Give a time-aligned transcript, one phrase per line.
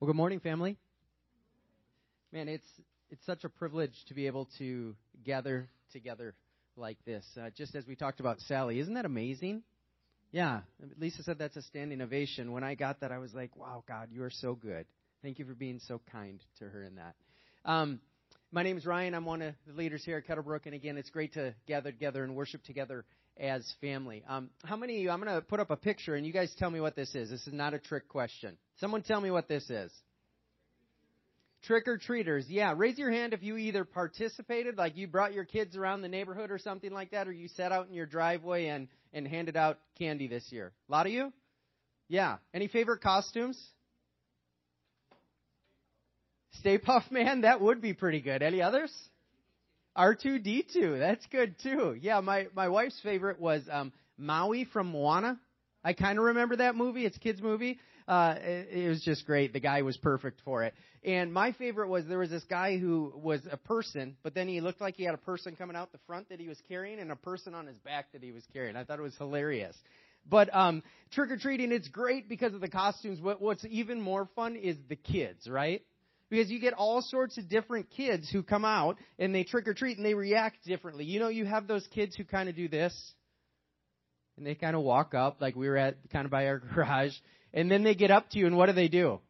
[0.00, 0.76] Well, good morning, family.
[2.32, 2.68] Man, it's
[3.10, 6.36] it's such a privilege to be able to gather together
[6.76, 7.26] like this.
[7.36, 9.64] Uh, just as we talked about Sally, isn't that amazing?
[10.30, 10.60] Yeah,
[11.00, 12.52] Lisa said that's a standing ovation.
[12.52, 14.86] When I got that, I was like, "Wow, God, you are so good.
[15.20, 17.16] Thank you for being so kind to her in that."
[17.64, 18.00] Um,
[18.52, 19.14] my name is Ryan.
[19.14, 22.22] I'm one of the leaders here at Kettlebrook, and again, it's great to gather together
[22.22, 23.04] and worship together
[23.38, 24.22] as family.
[24.28, 25.10] Um, how many of you?
[25.10, 27.30] I'm going to put up a picture, and you guys tell me what this is.
[27.30, 28.56] This is not a trick question.
[28.80, 29.92] Someone tell me what this is.
[31.62, 32.46] Trick or treaters.
[32.48, 36.08] Yeah, raise your hand if you either participated, like you brought your kids around the
[36.08, 39.56] neighborhood or something like that, or you sat out in your driveway and, and handed
[39.56, 40.72] out candy this year.
[40.88, 41.32] A lot of you?
[42.08, 42.36] Yeah.
[42.54, 43.60] Any favorite costumes?
[46.60, 48.42] Stay Puft Man, that would be pretty good.
[48.42, 48.92] Any others?
[49.98, 51.96] R2D2, that's good too.
[52.00, 55.40] Yeah, my, my wife's favorite was um, Maui from Moana.
[55.82, 57.04] I kind of remember that movie.
[57.04, 57.80] It's a kids' movie.
[58.06, 59.52] Uh, it, it was just great.
[59.52, 60.74] The guy was perfect for it.
[61.04, 64.60] And my favorite was there was this guy who was a person, but then he
[64.60, 67.10] looked like he had a person coming out the front that he was carrying and
[67.10, 68.76] a person on his back that he was carrying.
[68.76, 69.76] I thought it was hilarious.
[70.28, 73.20] But um, trick or treating, it's great because of the costumes.
[73.20, 75.82] What, what's even more fun is the kids, right?
[76.30, 79.74] Because you get all sorts of different kids who come out and they trick or
[79.74, 81.04] treat and they react differently.
[81.04, 82.94] You know, you have those kids who kind of do this
[84.36, 87.14] and they kind of walk up like we were at kind of by our garage
[87.54, 89.20] and then they get up to you and what do they do?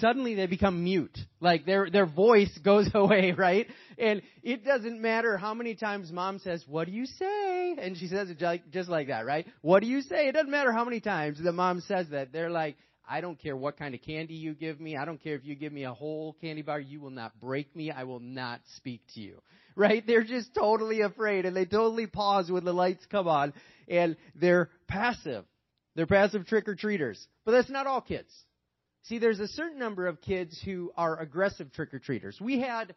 [0.00, 1.16] Suddenly they become mute.
[1.40, 3.66] Like their their voice goes away, right?
[3.98, 8.08] And it doesn't matter how many times mom says, "What do you say?" and she
[8.08, 9.46] says it just like that, right?
[9.62, 10.28] What do you say?
[10.28, 12.32] It doesn't matter how many times the mom says that.
[12.32, 12.76] They're like,
[13.08, 14.96] "I don't care what kind of candy you give me.
[14.96, 16.80] I don't care if you give me a whole candy bar.
[16.80, 17.90] You will not break me.
[17.90, 19.40] I will not speak to you."
[19.78, 20.04] Right?
[20.04, 23.52] They're just totally afraid and they totally pause when the lights come on
[23.86, 25.44] and they're passive.
[25.94, 27.24] They're passive trick or treaters.
[27.44, 28.28] But that's not all kids.
[29.04, 32.38] See, there's a certain number of kids who are aggressive trick or treaters.
[32.40, 32.94] We had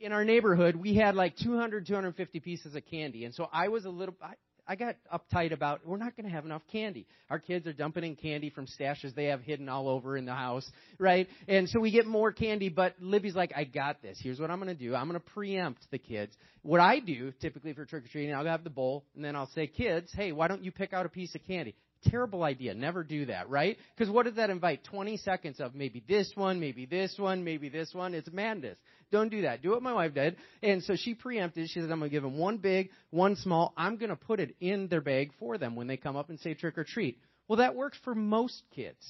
[0.00, 3.84] in our neighborhood, we had like 200, 250 pieces of candy, and so I was
[3.84, 4.14] a little.
[4.22, 4.34] I,
[4.68, 7.06] I got uptight about we're not going to have enough candy.
[7.30, 10.34] Our kids are dumping in candy from stashes they have hidden all over in the
[10.34, 10.68] house,
[10.98, 11.28] right?
[11.46, 14.18] And so we get more candy, but Libby's like, I got this.
[14.20, 14.94] Here's what I'm going to do.
[14.94, 16.34] I'm going to preempt the kids.
[16.62, 19.50] What I do typically for trick or treating, I'll have the bowl, and then I'll
[19.54, 21.76] say, kids, hey, why don't you pick out a piece of candy?
[22.10, 22.74] Terrible idea.
[22.74, 23.76] Never do that, right?
[23.96, 24.84] Because what does that invite?
[24.84, 28.14] 20 seconds of maybe this one, maybe this one, maybe this one.
[28.14, 28.78] It's madness.
[29.12, 29.62] Don't do that.
[29.62, 30.36] Do what my wife did.
[30.62, 31.68] And so she preempted.
[31.68, 33.72] She said, I'm going to give them one big, one small.
[33.76, 36.40] I'm going to put it in their bag for them when they come up and
[36.40, 37.18] say trick or treat.
[37.48, 39.06] Well, that works for most kids.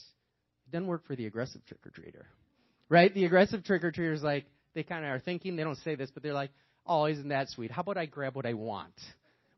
[0.67, 2.25] It doesn't work for the aggressive trick or treater.
[2.89, 3.13] Right?
[3.13, 5.95] The aggressive trick or treater is like, they kind of are thinking, they don't say
[5.95, 6.51] this, but they're like,
[6.87, 7.71] oh, isn't that sweet?
[7.71, 8.95] How about I grab what I want?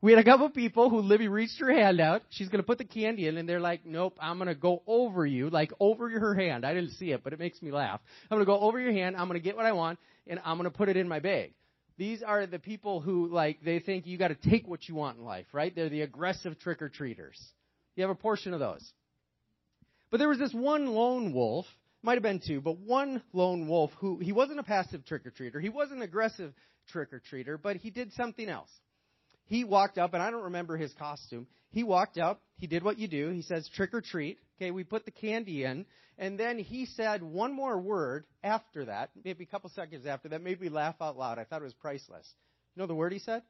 [0.01, 2.23] We had a couple people who Libby reached her hand out.
[2.31, 4.83] She's going to put the candy in, and they're like, "Nope, I'm going to go
[4.87, 8.01] over you, like over her hand." I didn't see it, but it makes me laugh.
[8.31, 9.17] I'm going to go over your hand.
[9.17, 9.99] I'm going to get what I want,
[10.29, 11.53] and I'm going to put it in my bag.
[11.97, 15.19] These are the people who like they think you got to take what you want
[15.19, 15.75] in life, right?
[15.75, 17.41] They're the aggressive trick or treaters.
[17.97, 18.89] You have a portion of those.
[20.13, 21.67] But there was this one lone wolf,
[22.03, 25.33] might have been two, but one lone wolf who he wasn't a passive trick or
[25.33, 25.61] treater.
[25.61, 26.55] He wasn't an aggressive
[26.89, 28.71] trick or treater, but he did something else
[29.49, 31.47] he walked up, and I don't remember his costume.
[31.71, 33.31] He walked up, he did what you do.
[33.31, 34.39] He says, trick or treat.
[34.57, 35.87] Okay, we put the candy in.
[36.19, 40.43] And then he said one more word after that, maybe a couple seconds after that,
[40.43, 41.39] made me laugh out loud.
[41.39, 42.29] I thought it was priceless.
[42.75, 43.43] You know the word he said?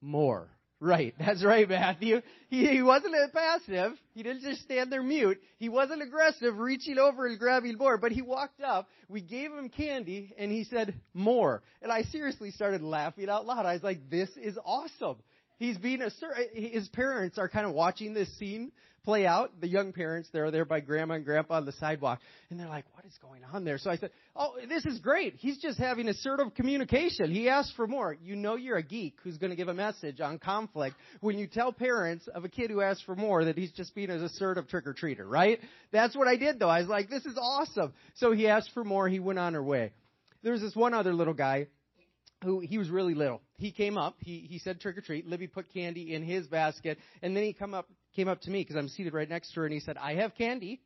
[0.00, 0.48] More.
[0.80, 2.22] Right, that's right, Matthew.
[2.50, 3.92] He, he wasn't passive.
[4.14, 5.40] He didn't just stand there mute.
[5.58, 8.88] He wasn't aggressive, reaching over and grabbing more, but he walked up.
[9.08, 11.62] We gave him candy, and he said, more.
[11.82, 13.66] And I seriously started laughing out loud.
[13.66, 15.16] I was like, this is awesome.
[15.58, 16.10] He's being a,
[16.54, 18.72] his parents are kind of watching this scene
[19.04, 19.50] play out.
[19.60, 22.20] The young parents, they're there by grandma and grandpa on the sidewalk,
[22.50, 23.78] and they're like, what is going on there?
[23.78, 25.34] So I said, oh, this is great.
[25.38, 27.30] He's just having assertive communication.
[27.30, 28.16] He asked for more.
[28.22, 31.46] You know you're a geek who's going to give a message on conflict when you
[31.46, 34.68] tell parents of a kid who asks for more that he's just being an assertive
[34.68, 35.58] trick-or-treater, right?
[35.90, 36.68] That's what I did though.
[36.68, 37.94] I was like, this is awesome.
[38.16, 39.08] So he asked for more.
[39.08, 39.92] He went on her way.
[40.42, 41.66] There was this one other little guy
[42.42, 43.42] who he was really little.
[43.56, 45.26] He came up, he, he said trick or treat.
[45.26, 47.88] Libby put candy in his basket, and then he come up
[48.18, 50.14] came up to me because I'm seated right next to her and he said, I
[50.14, 50.80] have candy.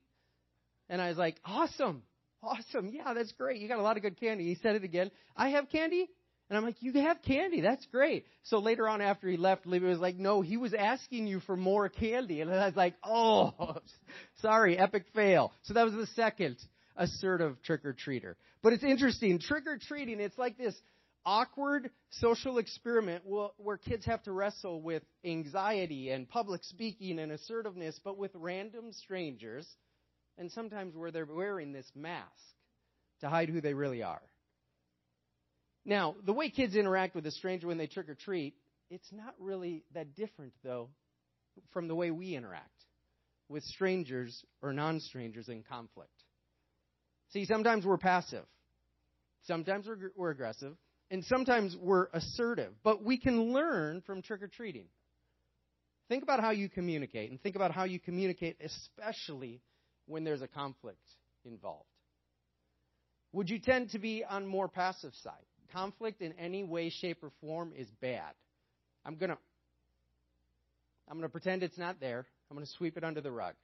[0.91, 2.03] And I was like, awesome.
[2.43, 2.91] Awesome.
[2.93, 3.61] Yeah, that's great.
[3.61, 4.45] You got a lot of good candy.
[4.45, 5.11] He said it again.
[5.37, 6.11] I have candy.
[6.51, 7.63] And I'm like, you have candy.
[7.63, 8.27] That's great.
[8.43, 11.57] So later on after he left, Libby was like, no, he was asking you for
[11.57, 12.43] more candy.
[12.43, 13.77] And I was like, oh,
[14.43, 15.53] sorry, epic fail.
[15.63, 16.59] So that was the second
[16.97, 18.35] assertive trick or treater.
[18.63, 19.39] But it's interesting.
[19.39, 20.75] Trick or treating, it's like this
[21.25, 27.99] awkward social experiment where kids have to wrestle with anxiety and public speaking and assertiveness,
[28.05, 29.69] but with random strangers,
[30.39, 32.27] and sometimes where they're wearing this mask
[33.21, 34.23] to hide who they really are.
[35.85, 38.55] Now, the way kids interact with a stranger when they trick or treat,
[38.91, 40.91] it's not really that different, though,
[41.73, 42.69] from the way we interact
[43.49, 46.11] with strangers or non strangers in conflict.
[47.31, 48.45] See, sometimes we're passive,
[49.45, 50.77] sometimes we're, we're aggressive,
[51.13, 54.87] and sometimes we're assertive, but we can learn from trick or treating.
[56.09, 59.61] Think about how you communicate, and think about how you communicate, especially
[60.07, 61.05] when there's a conflict
[61.45, 61.85] involved.
[63.33, 65.45] Would you tend to be on more passive side?
[65.71, 68.33] Conflict in any way, shape, or form is bad.
[69.05, 69.39] I'm gonna
[71.11, 72.27] I'm gonna pretend it's not there.
[72.51, 73.55] I'm gonna sweep it under the rug.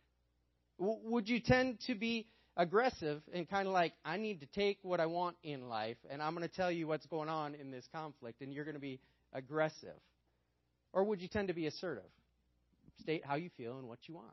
[0.78, 2.26] W- would you tend to be
[2.58, 6.20] aggressive and kind of like, I need to take what I want in life, and
[6.20, 8.81] I'm going to tell you what's going on in this conflict, and you're going to
[8.81, 9.00] be
[9.32, 9.96] aggressive?
[10.93, 12.10] Or would you tend to be assertive?
[13.00, 14.26] State how you feel and what you want.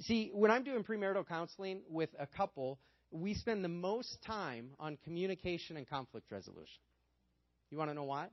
[0.00, 2.78] See, when I'm doing premarital counseling with a couple,
[3.10, 6.82] we spend the most time on communication and conflict resolution.
[7.70, 8.26] You want to know why?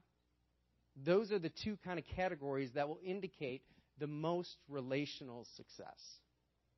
[1.06, 3.62] Those are the two kind of categories that will indicate
[4.00, 6.00] the most relational success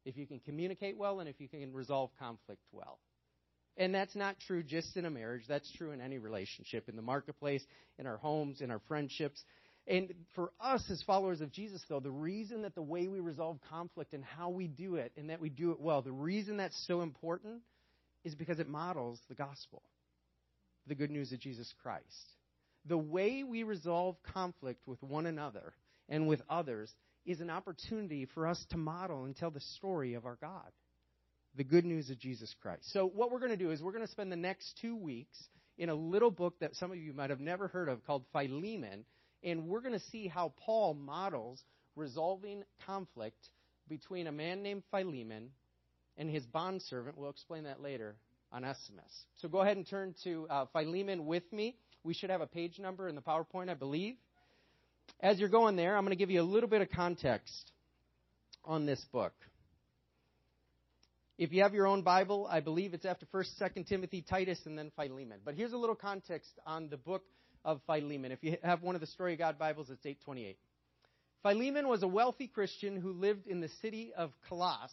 [0.07, 2.99] if you can communicate well and if you can resolve conflict well.
[3.75, 5.43] And that's not true just in a marriage.
[5.47, 7.63] That's true in any relationship, in the marketplace,
[7.99, 9.43] in our homes, in our friendships.
[9.85, 13.59] And for us as followers of Jesus, though, the reason that the way we resolve
[13.69, 16.87] conflict and how we do it and that we do it well, the reason that's
[16.87, 17.61] so important
[18.23, 19.83] is because it models the gospel,
[20.87, 22.33] the good news of Jesus Christ.
[22.85, 25.73] The way we resolve conflict with one another
[26.09, 26.93] and with others
[27.27, 30.71] is an opportunity for us to model and tell the story of our God,
[31.55, 32.91] the good news of Jesus Christ.
[32.93, 35.37] So, what we're going to do is we're going to spend the next two weeks
[35.77, 39.03] in a little book that some of you might have never heard of called Philemon,
[39.43, 41.61] and we're going to see how Paul models
[41.97, 43.49] resolving conflict
[43.89, 45.49] between a man named Philemon
[46.15, 47.17] and his bondservant.
[47.17, 48.15] We'll explain that later,
[48.55, 49.25] Onesimus.
[49.41, 51.75] So, go ahead and turn to uh, Philemon with me.
[52.03, 54.15] We should have a page number in the PowerPoint, I believe
[55.19, 57.71] as you're going there, I'm going to give you a little bit of context
[58.63, 59.33] on this book.
[61.37, 64.77] If you have your own Bible, I believe it's after 1st, 2nd Timothy, Titus, and
[64.77, 65.39] then Philemon.
[65.45, 67.23] But here's a little context on the book
[67.63, 68.31] of Philemon.
[68.31, 70.57] If you have one of the Story of God Bibles, it's 828.
[71.43, 74.91] Philemon was a wealthy Christian who lived in the city of Colossus,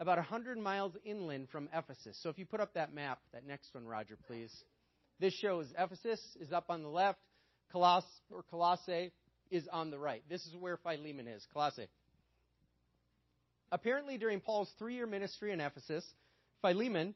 [0.00, 2.18] about 100 miles inland from Ephesus.
[2.22, 4.52] So if you put up that map, that next one, Roger, please.
[5.20, 7.20] This shows Ephesus is up on the left,
[7.70, 9.12] Colossus or Colossae
[9.54, 10.22] is on the right.
[10.28, 11.86] This is where Philemon is, Colossae.
[13.70, 16.04] Apparently, during Paul's three year ministry in Ephesus,
[16.60, 17.14] Philemon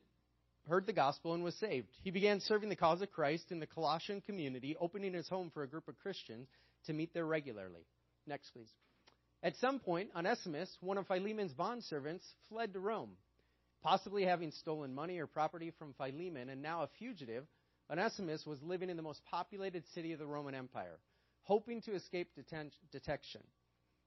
[0.68, 1.88] heard the gospel and was saved.
[2.04, 5.62] He began serving the cause of Christ in the Colossian community, opening his home for
[5.62, 6.48] a group of Christians
[6.86, 7.86] to meet there regularly.
[8.26, 8.70] Next, please.
[9.42, 13.10] At some point, Onesimus, one of Philemon's bondservants, fled to Rome.
[13.82, 17.46] Possibly having stolen money or property from Philemon and now a fugitive,
[17.90, 20.98] Onesimus was living in the most populated city of the Roman Empire
[21.48, 23.40] hoping to escape deten- detection.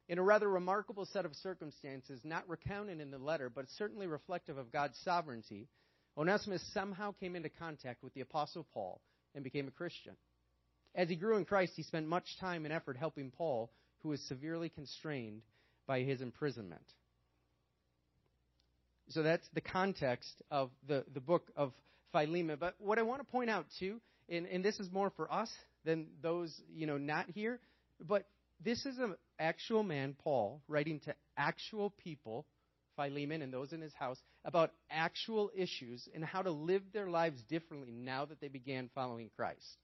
[0.07, 4.59] In a rather remarkable set of circumstances, not recounted in the letter, but certainly reflective
[4.59, 5.67] of God's sovereignty,
[6.15, 9.01] Onesimus somehow came into contact with the Apostle Paul
[9.33, 10.15] and became a Christian.
[10.93, 13.71] As he grew in Christ, he spent much time and effort helping Paul,
[14.03, 15.41] who was severely constrained
[15.88, 16.85] by his imprisonment.
[19.10, 21.74] So that's the context of the, the book of
[22.12, 22.57] Philemon.
[22.60, 25.50] But what I want to point out, too, and, and this is more for us
[25.85, 27.59] than those, you know, not here.
[28.00, 28.25] But
[28.63, 32.45] this is an actual man, Paul, writing to actual people,
[32.95, 37.41] Philemon and those in his house, about actual issues and how to live their lives
[37.50, 39.77] differently now that they began following Christ.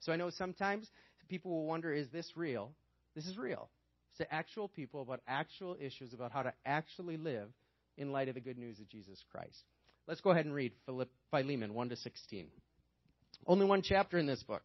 [0.00, 0.88] So I know sometimes
[1.28, 2.72] people will wonder, is this real?
[3.14, 3.68] This is real.
[4.10, 7.48] It's to actual people about actual issues about how to actually live
[7.96, 9.62] in light of the good news of Jesus Christ.
[10.06, 10.72] Let's go ahead and read
[11.30, 12.46] Philemon 1 to 16.
[13.46, 14.62] Only one chapter in this book.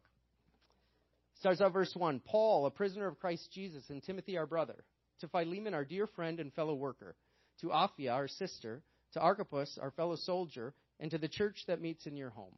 [1.40, 4.84] Starts out verse 1 Paul, a prisoner of Christ Jesus, and Timothy, our brother,
[5.20, 7.14] to Philemon, our dear friend and fellow worker,
[7.60, 12.06] to Apphia, our sister, to Archippus, our fellow soldier, and to the church that meets
[12.06, 12.56] in your home.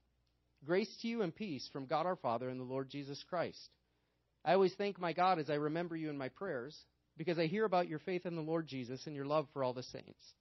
[0.64, 3.68] Grace to you and peace from God our Father and the Lord Jesus Christ.
[4.44, 6.78] I always thank my God as I remember you in my prayers,
[7.18, 9.75] because I hear about your faith in the Lord Jesus and your love for all
[9.75, 10.34] the saints.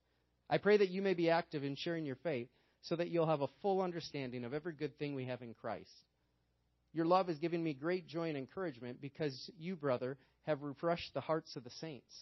[0.50, 2.48] I pray that you may be active in sharing your faith,
[2.84, 5.92] so that you'll have a full understanding of every good thing we have in Christ.
[6.94, 11.22] Your love has given me great joy and encouragement because you, brother, have refreshed the
[11.22, 12.14] hearts of the saints.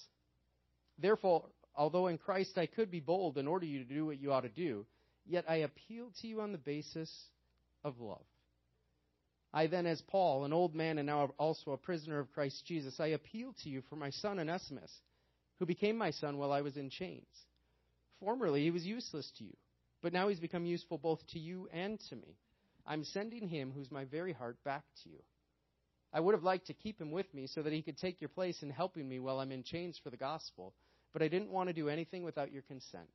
[0.99, 1.45] Therefore,
[1.75, 4.41] although in Christ I could be bold and order you to do what you ought
[4.41, 4.85] to do,
[5.25, 7.11] yet I appeal to you on the basis
[7.83, 8.25] of love.
[9.53, 12.99] I then, as Paul, an old man and now also a prisoner of Christ Jesus,
[12.99, 14.91] I appeal to you for my son Onesimus,
[15.59, 17.25] who became my son while I was in chains.
[18.19, 19.55] Formerly he was useless to you,
[20.01, 22.35] but now he's become useful both to you and to me.
[22.87, 25.19] I'm sending him, who's my very heart, back to you.
[26.13, 28.29] I would have liked to keep him with me so that he could take your
[28.29, 30.73] place in helping me while I'm in chains for the gospel,
[31.11, 33.09] but I didn't want to do anything without your consent,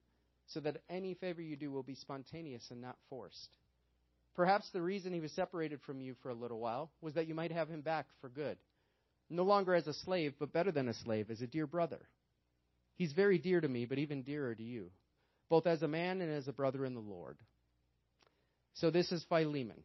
[0.48, 3.48] so that any favor you do will be spontaneous and not forced.
[4.34, 7.34] Perhaps the reason he was separated from you for a little while was that you
[7.34, 8.58] might have him back for good.
[9.30, 12.00] No longer as a slave, but better than a slave, as a dear brother.
[12.96, 14.90] He's very dear to me, but even dearer to you,
[15.48, 17.38] both as a man and as a brother in the Lord.
[18.74, 19.82] So this is Philemon.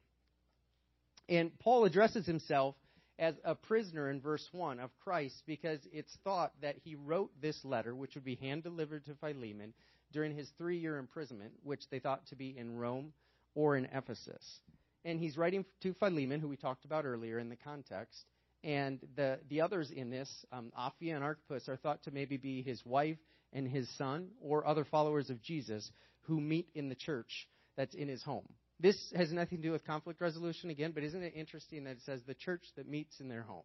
[1.30, 2.76] And Paul addresses himself
[3.20, 7.60] as a prisoner in verse 1 of Christ because it's thought that he wrote this
[7.66, 9.74] letter, which would be hand delivered to Philemon
[10.12, 13.14] during his three year imprisonment, which they thought to be in Rome
[13.56, 14.60] or in Ephesus.
[15.04, 18.26] And he's writing to Philemon, who we talked about earlier in the context.
[18.64, 22.62] And the, the others in this, um, Apphia and Archippus, are thought to maybe be
[22.62, 23.18] his wife
[23.54, 25.90] and his son, or other followers of Jesus
[26.22, 28.48] who meet in the church that's in his home.
[28.80, 32.02] This has nothing to do with conflict resolution again, but isn't it interesting that it
[32.06, 33.64] says the church that meets in their home?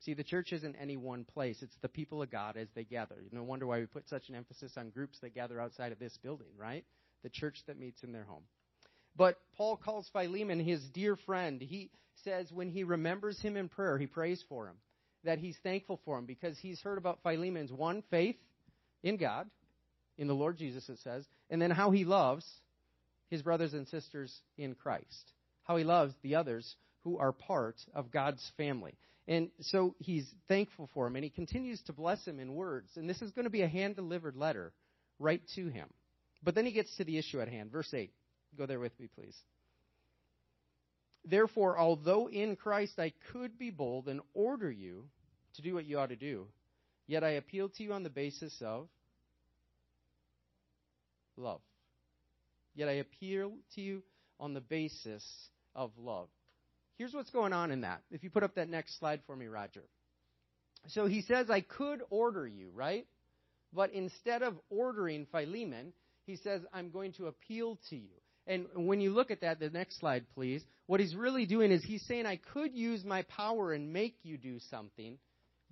[0.00, 1.58] See, the church isn't any one place.
[1.60, 3.16] It's the people of God as they gather.
[3.32, 6.16] No wonder why we put such an emphasis on groups that gather outside of this
[6.22, 6.84] building, right?
[7.22, 8.44] The church that meets in their home.
[9.16, 11.60] But Paul calls Philemon his dear friend.
[11.60, 11.90] He
[12.24, 14.76] says when he remembers him in prayer, he prays for him,
[15.24, 18.36] that he's thankful for him because he's heard about Philemon's one, faith
[19.02, 19.50] in God,
[20.16, 22.46] in the Lord Jesus, it says, and then how he loves
[23.30, 25.32] his brothers and sisters in Christ,
[25.64, 28.94] how he loves the others who are part of God's family.
[29.28, 32.90] And so he's thankful for him, and he continues to bless him in words.
[32.96, 34.72] And this is going to be a hand delivered letter
[35.18, 35.88] right to him.
[36.42, 37.70] But then he gets to the issue at hand.
[37.70, 38.10] Verse 8.
[38.58, 39.36] Go there with me, please.
[41.24, 45.04] Therefore, although in Christ I could be bold and order you
[45.54, 46.46] to do what you ought to do,
[47.06, 48.88] yet I appeal to you on the basis of
[51.36, 51.60] love.
[52.80, 54.02] Yet I appeal to you
[54.38, 55.22] on the basis
[55.76, 56.28] of love.
[56.96, 58.00] Here's what's going on in that.
[58.10, 59.82] If you put up that next slide for me, Roger.
[60.86, 63.06] So he says, I could order you, right?
[63.74, 65.92] But instead of ordering Philemon,
[66.24, 68.16] he says, I'm going to appeal to you.
[68.46, 71.84] And when you look at that, the next slide, please, what he's really doing is
[71.84, 75.18] he's saying, I could use my power and make you do something,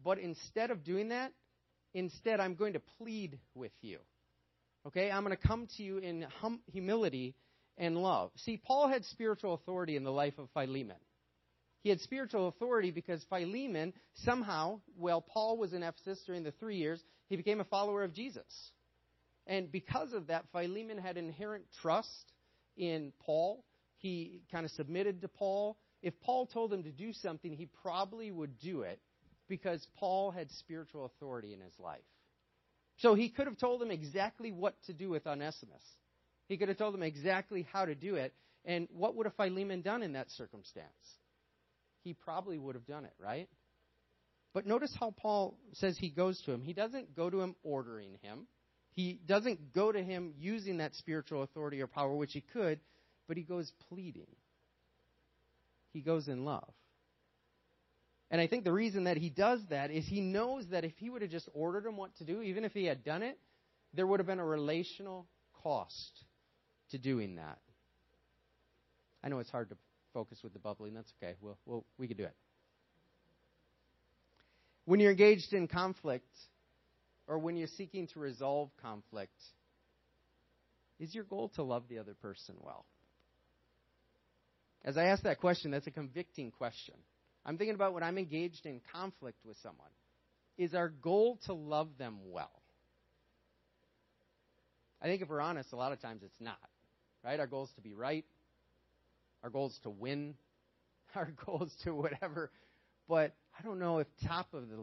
[0.05, 1.33] but instead of doing that,
[1.95, 3.97] instead I'm going to plead with you.
[4.89, 5.11] Okay?
[5.11, 7.35] I'm going to come to you in hum- humility
[7.77, 8.31] and love.
[8.37, 10.97] See, Paul had spiritual authority in the life of Philemon.
[11.83, 13.93] He had spiritual authority because Philemon,
[14.25, 18.15] somehow, while Paul was in Ephesus during the three years, he became a follower of
[18.15, 18.45] Jesus.
[19.47, 22.33] And because of that, Philemon had inherent trust
[22.77, 23.65] in Paul.
[23.99, 25.79] He kind of submitted to Paul.
[26.03, 29.01] If Paul told him to do something, he probably would do it
[29.49, 32.01] because Paul had spiritual authority in his life.
[32.99, 35.83] So he could have told him exactly what to do with Onesimus.
[36.49, 38.33] He could have told him exactly how to do it.
[38.65, 40.87] And what would have Philemon done in that circumstance?
[42.03, 43.49] He probably would have done it, right?
[44.53, 46.63] But notice how Paul says he goes to him.
[46.63, 48.47] He doesn't go to him ordering him.
[48.93, 52.81] He doesn't go to him using that spiritual authority or power, which he could,
[53.29, 54.27] but he goes pleading.
[55.93, 56.73] He goes in love.
[58.31, 61.09] And I think the reason that he does that is he knows that if he
[61.09, 63.39] would have just ordered him what to do, even if he had done it,
[63.95, 65.27] there would have been a relational
[65.63, 66.25] cost
[66.91, 67.59] to doing that.
[69.25, 69.77] I know it's hard to
[70.13, 70.95] focus with the bubbling.
[70.95, 71.37] That's okay.
[71.41, 72.35] We'll, we'll, we can do it.
[74.85, 76.29] When you're engaged in conflict,
[77.27, 79.39] or when you're seeking to resolve conflict,
[80.99, 82.87] is your goal to love the other person well?
[84.85, 86.95] As I ask that question, that's a convicting question.
[87.49, 89.89] I'm thinking about when I'm engaged in conflict with someone.
[90.59, 92.51] Is our goal to love them well?
[95.01, 96.59] I think if we're honest, a lot of times it's not.
[97.25, 97.41] Right?
[97.41, 98.27] Our goal is to be right.
[99.43, 100.35] Our goal is to win.
[101.15, 102.51] Our goal is to whatever.
[103.09, 104.77] But I don't know if top of the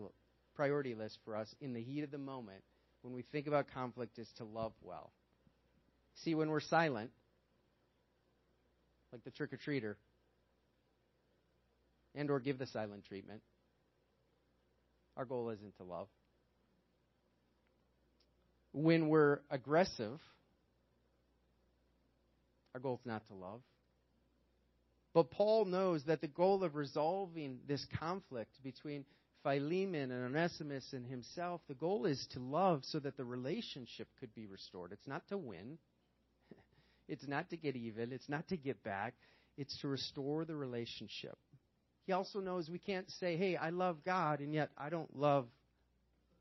[0.56, 2.64] priority list for us in the heat of the moment
[3.04, 5.12] when we think about conflict is to love well.
[6.24, 7.12] See, when we're silent,
[9.12, 9.98] like the trick or treater,
[12.16, 13.42] and or give the silent treatment,
[15.18, 16.08] our goal isn't to love.
[18.74, 20.20] When we're aggressive,
[22.74, 23.62] our goal is not to love.
[25.14, 29.06] But Paul knows that the goal of resolving this conflict between
[29.44, 34.36] Philemon and Onesimus and himself, the goal is to love so that the relationship could
[34.36, 34.92] be restored.
[34.92, 35.78] It's not to win,
[37.08, 39.14] it's not to get even, it's not to get back.
[39.58, 41.38] it's to restore the relationship.
[42.06, 45.48] He also knows we can't say, hey, I love God, and yet I don't love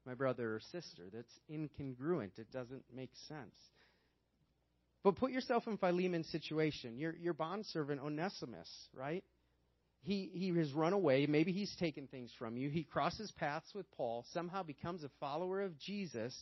[0.07, 1.05] my brother or sister.
[1.13, 2.39] That's incongruent.
[2.39, 3.57] It doesn't make sense.
[5.03, 6.99] But put yourself in Philemon's situation.
[6.99, 9.25] Your, your bondservant Onesimus, right?
[10.03, 11.27] He, he has run away.
[11.27, 12.69] Maybe he's taken things from you.
[12.69, 16.35] He crosses paths with Paul, somehow becomes a follower of Jesus.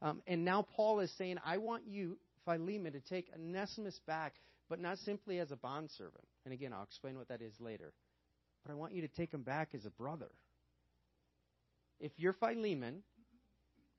[0.00, 4.34] Um, and now Paul is saying, I want you, Philemon, to take Onesimus back,
[4.70, 6.24] but not simply as a bondservant.
[6.46, 7.92] And again, I'll explain what that is later.
[8.64, 10.30] But I want you to take him back as a brother.
[11.98, 13.02] If you're Philemon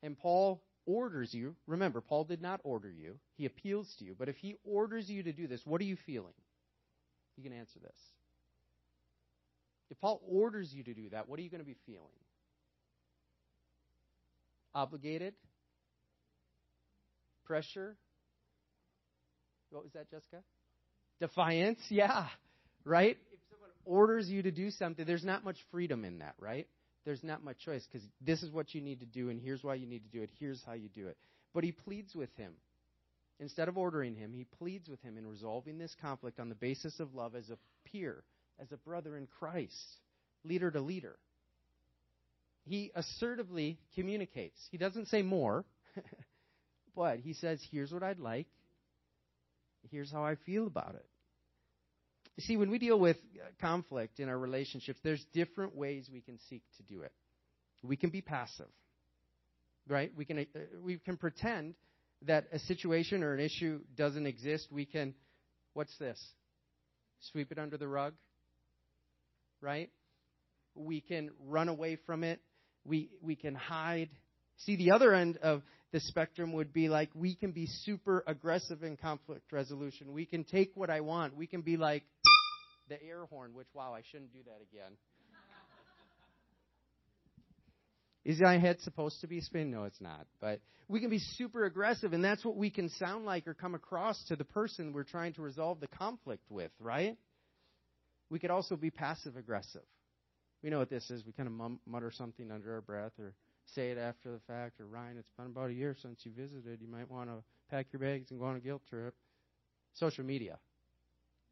[0.02, 4.30] and Paul orders you, remember, Paul did not order you, he appeals to you, but
[4.30, 6.34] if he orders you to do this, what are you feeling?
[7.38, 7.98] You can answer this.
[9.90, 12.02] If Paul orders you to do that, what are you going to be feeling?
[14.74, 15.34] Obligated?
[17.46, 17.98] Pressure?
[19.70, 20.38] What was that, Jessica?
[21.20, 21.80] Defiance?
[21.90, 22.28] Yeah.
[22.86, 23.18] Right?
[23.32, 23.40] If
[23.86, 26.68] orders you to do something, there's not much freedom in that, right?
[27.06, 29.76] there's not much choice because this is what you need to do, and here's why
[29.76, 30.30] you need to do it.
[30.40, 31.18] Here's how you do it.
[31.54, 32.54] But he pleads with him.
[33.40, 37.00] Instead of ordering him, he pleads with him in resolving this conflict on the basis
[37.00, 38.24] of love as a peer,
[38.60, 39.76] as a brother in Christ,
[40.44, 41.18] leader to leader.
[42.66, 44.60] He assertively communicates.
[44.70, 45.66] He doesn't say more,
[46.96, 48.48] but he says, Here's what I'd like.
[49.90, 51.06] Here's how I feel about it.
[52.38, 56.22] You see, when we deal with uh, conflict in our relationships, there's different ways we
[56.22, 57.12] can seek to do it.
[57.84, 58.70] We can be passive,
[59.88, 60.12] right?
[60.16, 61.76] We can uh, we can pretend
[62.28, 64.68] that a situation or an issue doesn't exist.
[64.72, 65.14] We can,
[65.74, 66.20] what's this?
[67.32, 68.14] Sweep it under the rug,
[69.60, 69.90] right?
[70.76, 72.40] We can run away from it.
[72.86, 74.10] We we can hide.
[74.66, 78.84] See, the other end of the spectrum would be like we can be super aggressive
[78.84, 80.14] in conflict resolution.
[80.14, 81.36] We can take what I want.
[81.36, 82.04] We can be like
[82.88, 84.92] the air horn, which, wow, I shouldn't do that again.
[88.24, 89.72] Is my head supposed to be spinning?
[89.72, 90.28] No, it's not.
[90.40, 93.74] But we can be super aggressive, and that's what we can sound like or come
[93.74, 97.18] across to the person we're trying to resolve the conflict with, right?
[98.30, 99.82] We could also be passive aggressive.
[100.62, 101.26] We know what this is.
[101.26, 103.34] We kind of mutter something under our breath or
[103.76, 106.82] say it after the fact, or Ryan, it's been about a year since you visited.
[106.82, 109.14] You might want to pack your bags and go on a guilt trip.
[109.96, 110.58] Social media.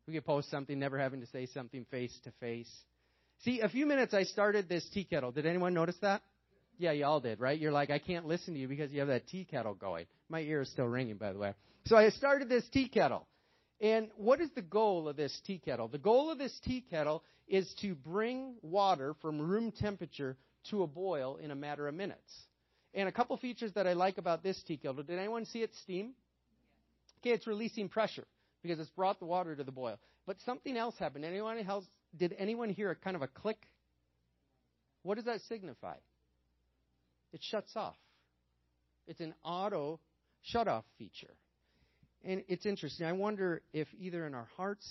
[0.08, 2.69] We could post something, never having to say something face to face.
[3.43, 5.32] See, a few minutes I started this tea kettle.
[5.32, 6.21] Did anyone notice that?
[6.77, 7.60] Yeah, you all did, right?
[7.60, 10.05] You're like, I can't listen to you because you have that tea kettle going.
[10.29, 11.53] My ear is still ringing, by the way.
[11.86, 13.27] So I started this tea kettle.
[13.82, 15.88] And what is the goal of this tea kettle?
[15.88, 20.38] The goal of this tea kettle is to bring water from room temperature
[20.72, 22.48] to a boil in a matter of minutes.
[22.93, 25.04] And a couple features that I like about this tea kettle.
[25.04, 26.13] Did anyone see it steam?
[27.22, 28.26] Okay, it's releasing pressure
[28.62, 30.00] because it's brought the water to the boil.
[30.26, 31.26] But something else happened.
[31.26, 31.86] Anyone else?
[32.17, 33.58] Did anyone hear a kind of a click?
[35.04, 35.95] What does that signify?
[37.32, 37.95] It shuts off.
[39.08, 40.00] It's an auto
[40.41, 41.34] shut off feature.
[42.24, 43.06] And it's interesting.
[43.06, 44.88] I wonder if either in our hearts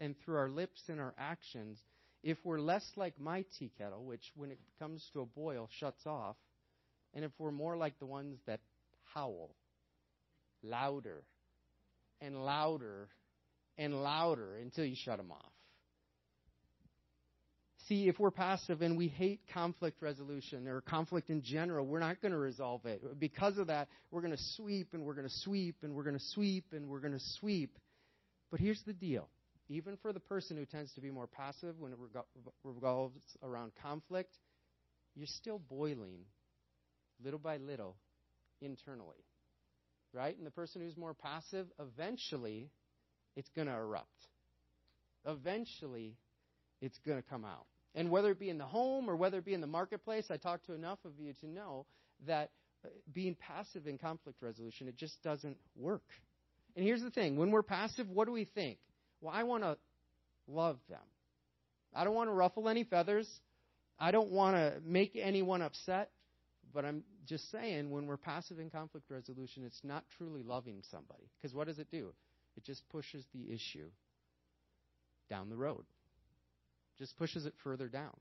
[0.00, 1.78] and through our lips and our actions,
[2.24, 6.06] if we're less like my tea kettle, which when it comes to a boil shuts
[6.06, 6.36] off,
[7.12, 8.60] and if we're more like the ones that
[9.14, 9.54] howl
[10.62, 11.22] louder
[12.22, 13.08] and louder
[13.76, 15.52] and louder until you shut them off.
[17.88, 22.22] See, if we're passive and we hate conflict resolution or conflict in general, we're not
[22.22, 23.20] going to resolve it.
[23.20, 26.18] Because of that, we're going to sweep and we're going to sweep and we're going
[26.18, 27.76] to sweep and we're going to sweep.
[28.50, 29.28] But here's the deal
[29.68, 31.98] even for the person who tends to be more passive when it
[32.62, 34.36] revolves around conflict,
[35.14, 36.20] you're still boiling
[37.22, 37.96] little by little
[38.60, 39.24] internally
[40.14, 40.36] right?
[40.36, 42.70] And the person who's more passive, eventually,
[43.36, 44.08] it's going to erupt.
[45.26, 46.16] Eventually,
[46.80, 47.66] it's going to come out.
[47.94, 50.36] And whether it be in the home or whether it be in the marketplace, I
[50.36, 51.86] talked to enough of you to know
[52.26, 52.50] that
[52.84, 56.02] uh, being passive in conflict resolution, it just doesn't work.
[56.76, 58.78] And here's the thing when we're passive, what do we think?
[59.24, 59.78] Well, I want to
[60.46, 61.00] love them.
[61.94, 63.26] I don't want to ruffle any feathers.
[63.98, 66.10] I don't want to make anyone upset.
[66.74, 71.30] But I'm just saying, when we're passive in conflict resolution, it's not truly loving somebody.
[71.40, 72.12] Because what does it do?
[72.58, 73.88] It just pushes the issue
[75.30, 75.84] down the road,
[76.98, 78.12] just pushes it further down.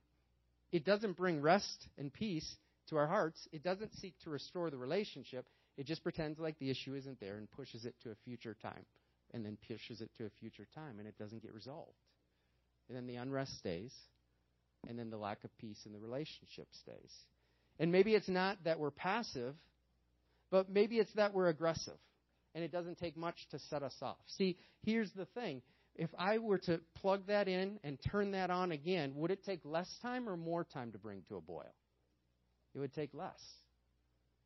[0.72, 2.56] It doesn't bring rest and peace
[2.90, 3.46] to our hearts.
[3.52, 5.46] It doesn't seek to restore the relationship.
[5.78, 8.86] It just pretends like the issue isn't there and pushes it to a future time,
[9.34, 11.98] and then pushes it to a future time, and it doesn't get resolved.
[12.88, 13.94] And then the unrest stays,
[14.88, 17.12] and then the lack of peace in the relationship stays.
[17.80, 19.56] And maybe it's not that we're passive,
[20.52, 21.98] but maybe it's that we're aggressive.
[22.54, 24.18] And it doesn't take much to set us off.
[24.38, 25.64] See, here's the thing
[25.96, 29.62] if I were to plug that in and turn that on again, would it take
[29.64, 31.74] less time or more time to bring to a boil?
[32.74, 33.40] It would take less.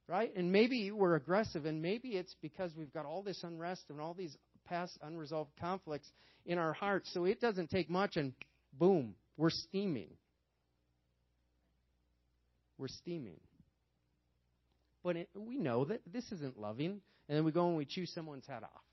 [0.07, 0.33] Right?
[0.35, 4.13] And maybe we're aggressive, and maybe it's because we've got all this unrest and all
[4.13, 4.37] these
[4.67, 6.09] past unresolved conflicts
[6.45, 7.11] in our hearts.
[7.13, 8.33] So it doesn't take much, and
[8.73, 10.09] boom, we're steaming.
[12.77, 13.39] We're steaming.
[15.03, 18.05] But it, we know that this isn't loving, and then we go and we chew
[18.05, 18.83] someone's head off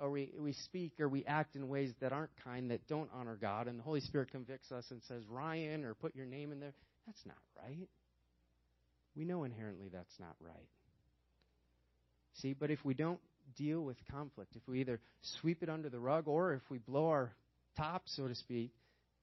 [0.00, 3.36] or we, we speak or we act in ways that aren't kind, that don't honor
[3.40, 6.60] God, and the Holy Spirit convicts us and says, Ryan, or put your name in
[6.60, 6.72] there,
[7.06, 7.88] that's not right.
[9.14, 10.68] We know inherently that's not right.
[12.34, 13.20] See, but if we don't
[13.56, 15.00] deal with conflict, if we either
[15.40, 17.34] sweep it under the rug or if we blow our
[17.76, 18.72] top, so to speak,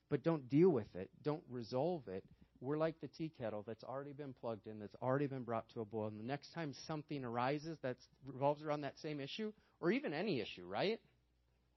[0.09, 2.23] but don't deal with it, don't resolve it,
[2.59, 5.81] we're like the tea kettle that's already been plugged in, that's already been brought to
[5.81, 6.07] a boil.
[6.07, 10.41] And the next time something arises that revolves around that same issue, or even any
[10.41, 10.99] issue, right?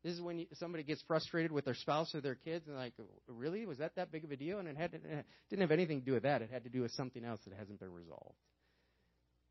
[0.03, 2.95] This is when you, somebody gets frustrated with their spouse or their kids, and like,
[3.29, 4.59] really, was that that big of a deal?
[4.59, 6.41] And it had it didn't have anything to do with that.
[6.41, 8.37] It had to do with something else that hasn't been resolved.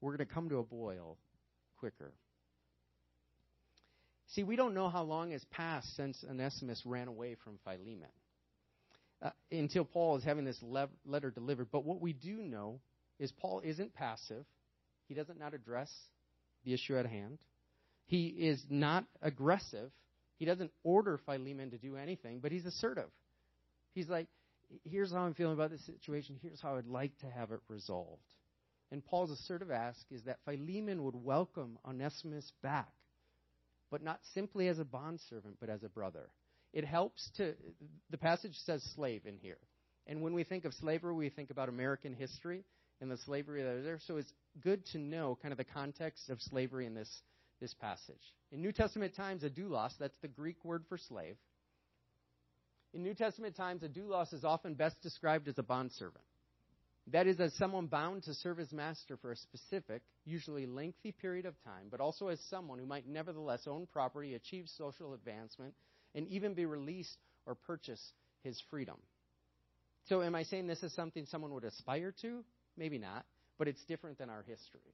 [0.01, 1.17] We're going to come to a boil
[1.77, 2.13] quicker.
[4.29, 8.09] See, we don't know how long has passed since Onesimus ran away from Philemon
[9.21, 11.69] uh, until Paul is having this le- letter delivered.
[11.71, 12.79] But what we do know
[13.19, 14.45] is Paul isn't passive.
[15.07, 15.91] He doesn't not address
[16.63, 17.39] the issue at hand.
[18.05, 19.91] He is not aggressive.
[20.37, 23.09] He doesn't order Philemon to do anything, but he's assertive.
[23.93, 24.27] He's like,
[24.83, 26.37] here's how I'm feeling about this situation.
[26.41, 28.21] Here's how I'd like to have it resolved.
[28.91, 32.89] And Paul's assertive ask is that Philemon would welcome Onesimus back,
[33.91, 36.29] but not simply as a bondservant, but as a brother
[36.73, 37.53] it helps to,
[38.09, 39.57] the passage says slave in here.
[40.07, 42.63] And when we think of slavery, we think about American history
[43.01, 43.99] and the slavery that is there.
[44.05, 47.09] So it's good to know kind of the context of slavery in this,
[47.59, 48.21] this passage.
[48.51, 51.35] In New Testament times, a doulos, that's the Greek word for slave.
[52.93, 56.23] In New Testament times, a doulos is often best described as a bondservant.
[57.11, 61.45] That is, as someone bound to serve his master for a specific, usually lengthy period
[61.45, 65.73] of time, but also as someone who might nevertheless own property, achieve social advancement,
[66.13, 67.17] and even be released
[67.47, 68.97] or purchase his freedom.
[70.07, 72.43] So, am I saying this is something someone would aspire to?
[72.77, 73.25] Maybe not,
[73.57, 74.93] but it's different than our history.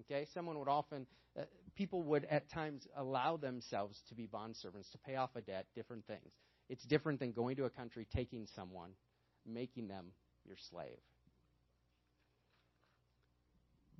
[0.00, 0.26] Okay?
[0.32, 1.06] Someone would often,
[1.38, 1.42] uh,
[1.74, 6.06] people would at times allow themselves to be bondservants, to pay off a debt, different
[6.06, 6.32] things.
[6.70, 8.90] It's different than going to a country, taking someone,
[9.46, 10.06] making them
[10.46, 10.98] your slave.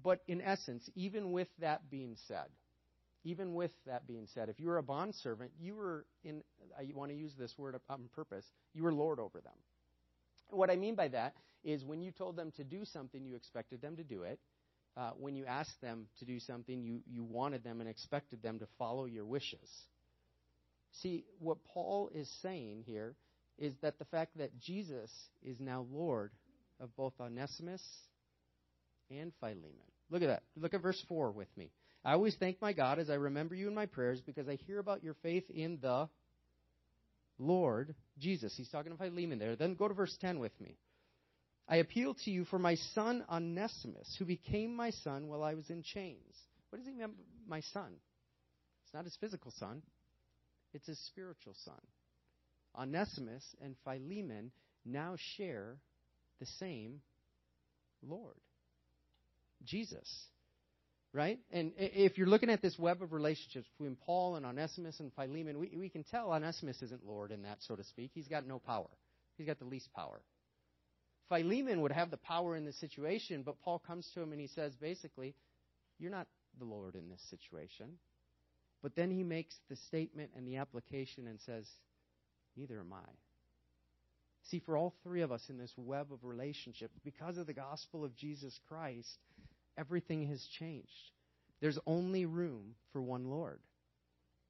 [0.05, 2.47] But in essence, even with that being said,
[3.25, 6.43] even with that being said, if you were a bondservant, you were in,
[6.79, 9.55] I want to use this word on purpose, you were Lord over them.
[10.51, 13.81] What I mean by that is when you told them to do something, you expected
[13.81, 14.38] them to do it.
[14.95, 18.59] Uh, when you asked them to do something, you, you wanted them and expected them
[18.59, 19.69] to follow your wishes.
[21.03, 23.17] See, what Paul is saying here
[23.59, 25.11] is that the fact that Jesus
[25.43, 26.31] is now Lord
[26.79, 27.83] of both Onesimus
[29.11, 29.93] and Philemon.
[30.11, 30.43] Look at that.
[30.57, 31.71] Look at verse 4 with me.
[32.05, 34.79] I always thank my God as I remember you in my prayers because I hear
[34.79, 36.09] about your faith in the
[37.38, 38.55] Lord Jesus.
[38.57, 39.57] He's talking to Philemon there.
[39.57, 40.77] Then go to verse 10 with me.
[41.67, 45.71] I appeal to you for my son Onesimus, who became my son while I was
[45.71, 46.37] in chains.
[46.69, 47.14] What does he mean,
[47.49, 47.93] my son?
[48.85, 49.83] It's not his physical son,
[50.75, 51.81] it's his spiritual son.
[52.79, 54.51] Onesimus and Philemon
[54.85, 55.77] now share
[56.40, 57.01] the same
[58.03, 58.37] Lord,
[59.64, 60.09] Jesus
[61.14, 61.38] right?
[61.53, 65.61] And if you're looking at this web of relationships between Paul and Onesimus and Philemon,
[65.61, 68.11] we, we can tell Onesimus isn't Lord in that, so to speak.
[68.12, 68.90] He's got no power,
[69.38, 70.20] he's got the least power.
[71.29, 74.48] Philemon would have the power in this situation, but Paul comes to him and he
[74.48, 75.35] says, basically,
[75.98, 76.27] You're not
[76.59, 77.92] the Lord in this situation.
[78.83, 81.66] But then he makes the statement and the application and says,
[82.57, 83.11] Neither am I.
[84.50, 88.05] See, for all three of us in this web of relationship, because of the gospel
[88.05, 89.16] of Jesus Christ,
[89.78, 90.88] everything has changed.
[91.60, 93.60] There's only room for one Lord,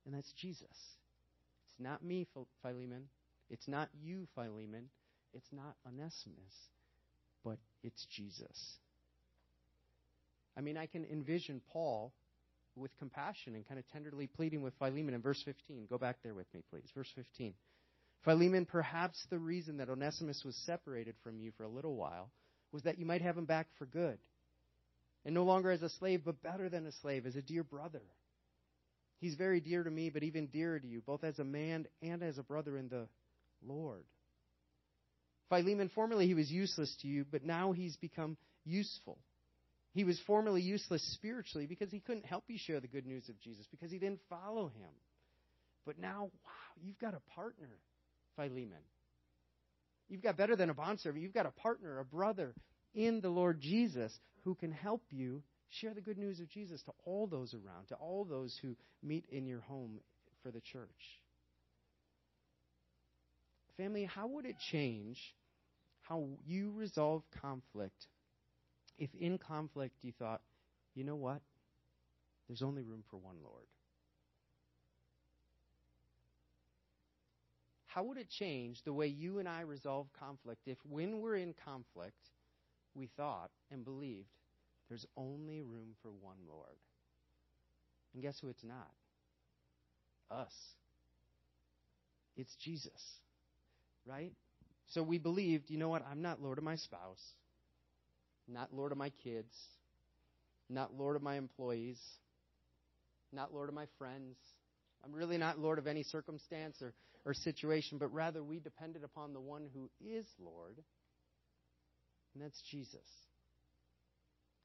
[0.05, 0.67] and that's Jesus.
[0.71, 2.27] It's not me,
[2.63, 3.09] Philemon.
[3.51, 4.89] It's not you, Philemon.
[5.33, 6.55] It's not Onesimus,
[7.45, 8.79] but it's Jesus.
[10.57, 12.13] I mean, I can envision Paul
[12.77, 15.87] with compassion and kind of tenderly pleading with Philemon in verse 15.
[15.89, 16.89] Go back there with me, please.
[16.95, 17.55] Verse 15.
[18.25, 22.31] Philemon, perhaps the reason that Onesimus was separated from you for a little while
[22.73, 24.19] was that you might have him back for good
[25.25, 28.03] and no longer as a slave, but better than a slave, as a dear brother.
[29.21, 32.23] He's very dear to me, but even dearer to you, both as a man and
[32.23, 33.09] as a brother in the
[33.67, 34.05] Lord.
[35.49, 39.19] Philemon, formerly he was useless to you, but now he's become useful.
[39.95, 43.41] He was formerly useless spiritually because he couldn't help you share the good news of
[43.41, 44.91] Jesus, because he didn't follow him.
[45.87, 47.71] But now, wow, you've got a partner,
[48.37, 48.83] Philemon.
[50.09, 51.23] You've got better than a bondservant.
[51.23, 52.55] You've got a partner, a brother
[52.95, 54.13] in the Lord Jesus
[54.45, 57.95] who can help you share the good news of Jesus to all those around, to
[57.97, 60.01] all those who meet in your home
[60.43, 60.89] for the church.
[63.77, 65.19] Family, how would it change
[66.03, 68.07] how you resolve conflict
[68.99, 70.41] if in conflict you thought,
[70.95, 71.41] you know what?
[72.47, 73.65] There's only room for one Lord.
[77.87, 81.55] How would it change the way you and I resolve conflict if, when we're in
[81.65, 82.19] conflict,
[82.95, 84.29] we thought and believed
[84.89, 86.77] there's only room for one Lord?
[88.13, 88.91] And guess who it's not?
[90.31, 90.53] Us.
[92.37, 92.93] It's Jesus.
[94.07, 94.33] Right?
[94.89, 96.05] So we believed, you know what?
[96.11, 97.23] I'm not Lord of my spouse,
[98.47, 99.55] not Lord of my kids,
[100.69, 101.99] not Lord of my employees,
[103.33, 104.37] not Lord of my friends,
[105.05, 106.95] I'm really not Lord of any circumstance or,
[107.27, 110.77] or situation, but rather we depended upon the one who is Lord,
[112.35, 113.01] and that's Jesus.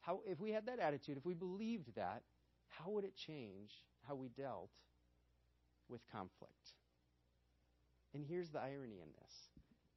[0.01, 2.23] How, if we had that attitude, if we believed that,
[2.69, 3.71] how would it change
[4.07, 4.69] how we dealt
[5.87, 6.53] with conflict?
[8.13, 9.33] And here's the irony in this.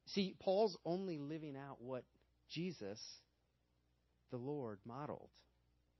[0.07, 2.03] See, Paul's only living out what
[2.49, 2.99] Jesus,
[4.31, 5.29] the Lord, modeled.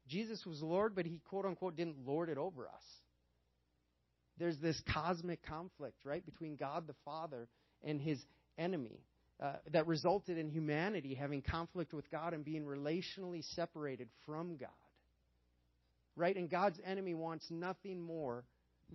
[0.07, 2.83] Jesus was Lord, but he quote unquote didn't lord it over us
[4.37, 7.47] there's this cosmic conflict, right, between God the Father
[7.83, 8.19] and his
[8.57, 8.99] enemy
[9.41, 14.69] uh, that resulted in humanity having conflict with God and being relationally separated from God.
[16.15, 16.35] Right?
[16.35, 18.45] And God's enemy wants nothing more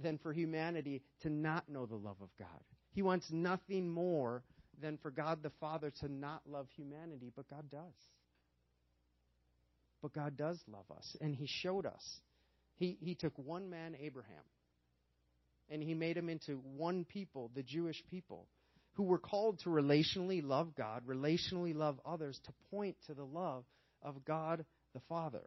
[0.01, 2.63] than for humanity to not know the love of God.
[2.93, 4.43] He wants nothing more
[4.81, 7.95] than for God the Father to not love humanity, but God does.
[10.01, 12.21] But God does love us, and He showed us.
[12.79, 14.45] He, he took one man, Abraham,
[15.69, 18.47] and he made him into one people, the Jewish people,
[18.99, 23.65] who were called to relationally love God, relationally love others, to point to the love
[24.03, 25.43] of God the Father.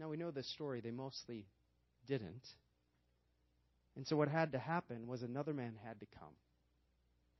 [0.00, 1.46] Now we know this story, they mostly
[2.08, 2.42] didn't.
[3.96, 6.34] And so what had to happen was another man had to come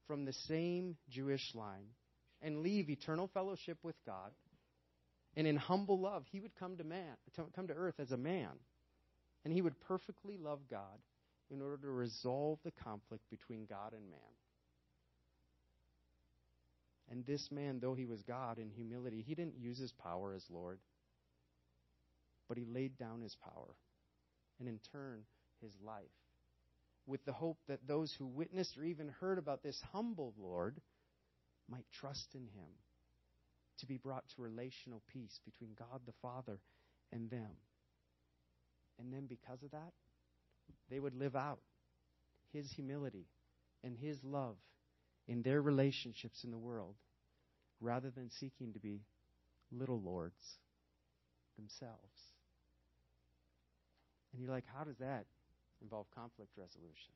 [0.06, 1.88] from the same Jewish line
[2.40, 4.30] and leave eternal fellowship with God.
[5.36, 7.16] And in humble love, he would come to man,
[7.54, 8.50] come to earth as a man
[9.44, 10.98] and he would perfectly love God
[11.50, 14.20] in order to resolve the conflict between God and man.
[17.10, 20.44] And this man, though he was God in humility, he didn't use his power as
[20.50, 20.78] Lord,
[22.48, 23.74] but he laid down his power
[24.58, 25.22] and in turn
[25.62, 26.04] his life
[27.06, 30.78] with the hope that those who witnessed or even heard about this humble Lord
[31.70, 32.68] might trust in him
[33.78, 36.60] to be brought to relational peace between God the Father
[37.10, 37.50] and them.
[38.98, 39.92] And then because of that,
[40.90, 41.58] they would live out
[42.52, 43.26] his humility
[43.84, 44.56] and his love
[45.26, 46.94] in their relationships in the world
[47.80, 49.00] rather than seeking to be
[49.70, 50.58] little lords
[51.56, 52.32] themselves.
[54.32, 55.26] And you're like, how does that
[55.82, 57.12] involve conflict resolution?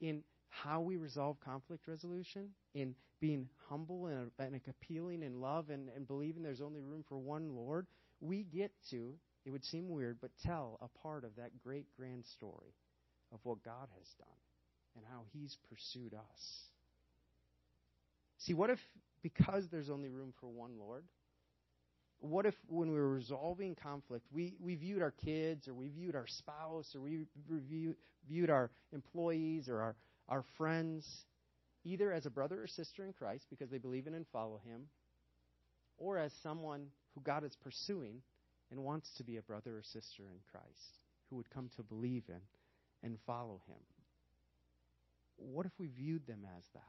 [0.00, 5.88] In how we resolve conflict resolution, in being humble and, and appealing in love and,
[5.94, 7.86] and believing there's only room for one Lord,
[8.20, 9.14] we get to
[9.46, 12.74] it would seem weird, but tell a part of that great grand story
[13.32, 14.26] of what God has done
[14.96, 16.42] and how He's pursued us.
[18.38, 18.80] See, what if,
[19.22, 21.04] because there's only room for one Lord,
[22.18, 26.16] what if when we were resolving conflict, we, we viewed our kids or we viewed
[26.16, 27.94] our spouse or we review,
[28.28, 29.96] viewed our employees or our,
[30.28, 31.06] our friends
[31.84, 34.86] either as a brother or sister in Christ because they believe in and follow Him,
[35.98, 38.22] or as someone who God is pursuing
[38.70, 42.24] and wants to be a brother or sister in Christ who would come to believe
[42.28, 42.40] in
[43.02, 43.76] and follow him.
[45.36, 46.82] What if we viewed them as that?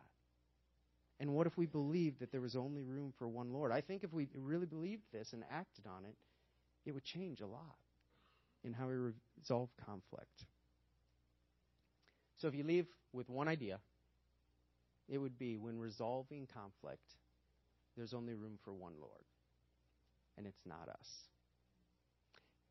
[1.20, 3.72] And what if we believed that there was only room for one Lord?
[3.72, 6.16] I think if we really believed this and acted on it,
[6.86, 7.76] it would change a lot
[8.64, 10.46] in how we resolve conflict.
[12.38, 13.80] So if you leave with one idea,
[15.10, 17.16] it would be when resolving conflict,
[17.96, 19.24] there's only room for one Lord,
[20.38, 21.28] and it's not us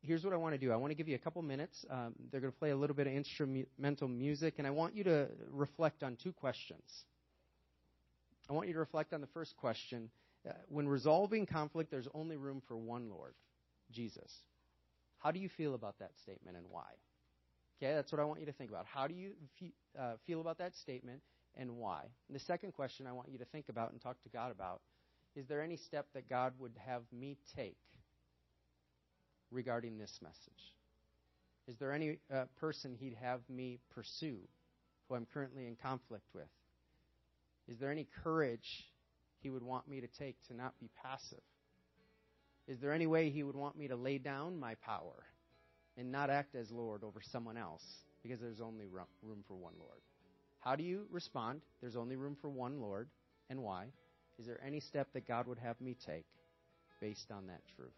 [0.01, 0.71] here's what I want to do.
[0.71, 1.85] I want to give you a couple minutes.
[1.89, 5.03] Um, they're going to play a little bit of instrumental music, and I want you
[5.05, 7.05] to reflect on two questions.
[8.49, 10.09] I want you to reflect on the first question.
[10.47, 13.33] Uh, when resolving conflict, there's only room for one Lord,
[13.91, 14.31] Jesus.
[15.19, 16.87] How do you feel about that statement and why?
[17.81, 18.85] Okay, that's what I want you to think about.
[18.85, 21.21] How do you fe- uh, feel about that statement
[21.55, 22.05] and why?
[22.27, 24.81] And the second question I want you to think about and talk to God about
[25.35, 27.77] is there any step that God would have me take
[29.51, 30.73] regarding this message?
[31.67, 34.37] Is there any uh, person He'd have me pursue
[35.07, 36.47] who I'm currently in conflict with?
[37.67, 38.85] Is there any courage
[39.41, 41.43] He would want me to take to not be passive?
[42.67, 45.23] Is there any way He would want me to lay down my power
[45.97, 47.83] and not act as Lord over someone else
[48.23, 50.01] because there's only room for one Lord?
[50.59, 51.61] How do you respond?
[51.81, 53.09] There's only room for one Lord.
[53.49, 53.87] And why?
[54.39, 56.25] Is there any step that God would have me take
[56.99, 57.91] based on that truth?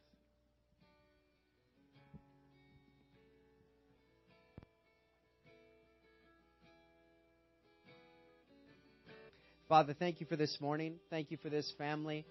[9.70, 10.96] Father, thank you for this morning.
[11.12, 12.26] Thank you for this family.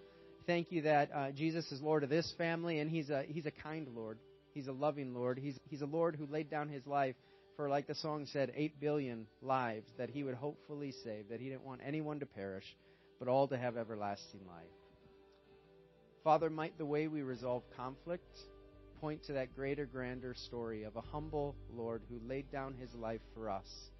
[0.48, 3.52] Thank you that uh, Jesus is Lord of this family, and He's a He's a
[3.52, 4.18] kind Lord.
[4.54, 5.38] He's a loving Lord.
[5.38, 7.14] He's He's a Lord who laid down His life
[7.54, 11.28] for, like the song said, eight billion lives that He would hopefully save.
[11.28, 12.64] That He didn't want anyone to perish,
[13.20, 14.66] but all to have everlasting life.
[16.24, 18.36] Father, might the way we resolve conflict
[19.00, 23.20] point to that greater, grander story of a humble Lord who laid down His life
[23.32, 23.90] for us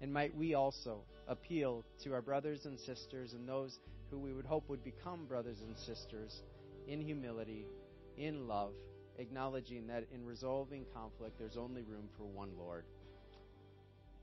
[0.00, 3.78] and might we also appeal to our brothers and sisters and those
[4.10, 6.42] who we would hope would become brothers and sisters
[6.88, 7.66] in humility,
[8.16, 8.72] in love,
[9.18, 12.84] acknowledging that in resolving conflict, there's only room for one Lord.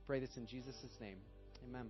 [0.06, 1.18] Pray this in Jesus' name.
[1.68, 1.88] Amen.